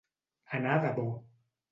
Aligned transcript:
Anar 0.59 0.77
de 0.85 0.93
bo. 0.95 1.05